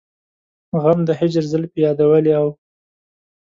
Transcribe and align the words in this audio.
غم 0.81 0.99
د 1.05 1.09
هجر 1.19 1.43
زلفې 1.51 1.79
يادولې 1.85 2.31
او 2.39 2.47